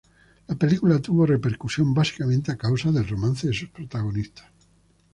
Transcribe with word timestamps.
La 0.47 0.55
película 0.55 0.97
tuvo 0.99 1.27
repercusión 1.27 1.93
básicamente 1.93 2.51
a 2.51 2.57
causa 2.57 2.91
del 2.91 3.07
romance 3.07 3.45
de 3.49 3.53
sus 3.53 3.69
protagonistas. 3.69 4.47